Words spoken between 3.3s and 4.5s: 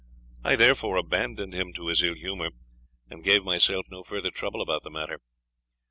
myself no further